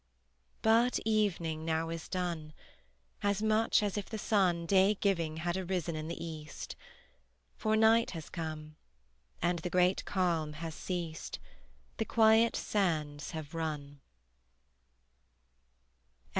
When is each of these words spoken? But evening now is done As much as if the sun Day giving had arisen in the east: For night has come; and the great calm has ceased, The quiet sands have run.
But 0.63 0.99
evening 1.05 1.63
now 1.63 1.89
is 1.91 2.09
done 2.09 2.53
As 3.21 3.43
much 3.43 3.83
as 3.83 3.99
if 3.99 4.09
the 4.09 4.17
sun 4.17 4.65
Day 4.65 4.95
giving 4.95 5.37
had 5.37 5.55
arisen 5.55 5.95
in 5.95 6.07
the 6.07 6.25
east: 6.25 6.75
For 7.55 7.75
night 7.77 8.09
has 8.09 8.27
come; 8.27 8.77
and 9.43 9.59
the 9.59 9.69
great 9.69 10.03
calm 10.05 10.53
has 10.53 10.73
ceased, 10.73 11.37
The 11.97 12.05
quiet 12.05 12.55
sands 12.55 13.29
have 13.29 13.53
run. 13.53 14.01